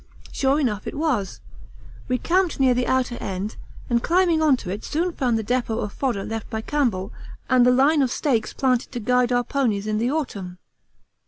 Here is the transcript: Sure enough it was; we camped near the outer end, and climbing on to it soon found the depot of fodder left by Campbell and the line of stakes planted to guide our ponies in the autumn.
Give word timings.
Sure 0.31 0.59
enough 0.59 0.87
it 0.87 0.95
was; 0.97 1.41
we 2.07 2.17
camped 2.17 2.59
near 2.59 2.73
the 2.73 2.87
outer 2.87 3.17
end, 3.21 3.55
and 3.87 4.01
climbing 4.01 4.41
on 4.41 4.57
to 4.57 4.71
it 4.71 4.83
soon 4.83 5.13
found 5.13 5.37
the 5.37 5.43
depot 5.43 5.77
of 5.77 5.93
fodder 5.93 6.23
left 6.23 6.49
by 6.49 6.59
Campbell 6.59 7.13
and 7.51 7.67
the 7.67 7.71
line 7.71 8.01
of 8.01 8.09
stakes 8.09 8.51
planted 8.51 8.91
to 8.93 8.99
guide 8.99 9.31
our 9.31 9.43
ponies 9.43 9.85
in 9.85 9.99
the 9.99 10.09
autumn. 10.09 10.57